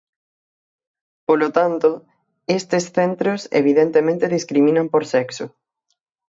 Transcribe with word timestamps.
Polo 1.27 1.47
tanto, 1.57 1.89
estes 2.59 2.83
centros 2.97 3.41
evidentemente 3.61 4.33
discriminan 4.37 4.87
por 4.93 5.03
sexo. 5.13 5.45